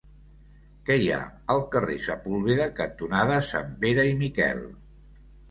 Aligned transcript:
Què 0.87 0.95
hi 1.01 1.09
ha 1.15 1.19
al 1.55 1.61
carrer 1.75 1.97
Sepúlveda 2.07 2.67
cantonada 2.81 3.37
Sanpere 3.51 4.09
i 4.15 4.19
Miquel? 4.25 4.67